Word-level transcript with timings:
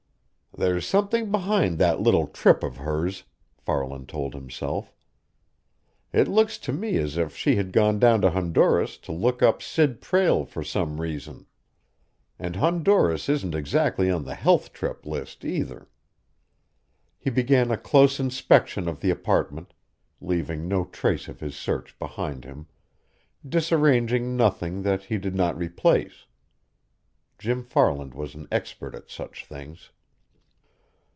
"There's 0.53 0.85
something 0.85 1.31
behind 1.31 1.77
that 1.79 2.01
little 2.01 2.27
trip 2.27 2.61
of 2.61 2.75
hers," 2.75 3.23
Farland 3.55 4.09
told 4.09 4.33
himself. 4.33 4.91
"It 6.11 6.27
looks 6.27 6.57
to 6.59 6.73
me 6.73 6.97
as 6.97 7.15
if 7.17 7.33
she 7.37 7.55
had 7.55 7.71
gone 7.71 7.99
down 7.99 8.19
to 8.21 8.31
Honduras 8.31 8.97
to 8.99 9.13
look 9.13 9.41
up 9.41 9.61
Sid 9.61 10.01
Prale 10.01 10.43
for 10.43 10.61
some 10.61 10.99
reason. 10.99 11.45
And 12.37 12.57
Honduras 12.57 13.29
isn't 13.29 13.55
exactly 13.55 14.09
on 14.11 14.25
the 14.25 14.35
health 14.35 14.73
trip 14.73 15.05
list, 15.05 15.45
either." 15.45 15.87
He 17.17 17.29
began 17.29 17.71
a 17.71 17.77
close 17.77 18.19
inspection 18.19 18.89
of 18.89 18.99
the 18.99 19.09
apartment, 19.09 19.73
leaving 20.19 20.67
no 20.67 20.83
trace 20.83 21.29
of 21.29 21.39
his 21.39 21.55
search 21.55 21.97
behind 21.97 22.43
him, 22.43 22.67
disarranging 23.47 24.35
nothing 24.35 24.81
that 24.81 25.03
he 25.05 25.17
did 25.17 25.33
not 25.33 25.57
replace. 25.57 26.25
Jim 27.39 27.63
Farland 27.63 28.13
was 28.13 28.35
an 28.35 28.49
expert 28.51 28.93
at 28.93 29.09
such 29.09 29.45
things. 29.45 29.91